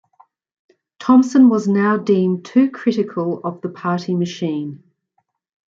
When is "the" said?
3.61-3.69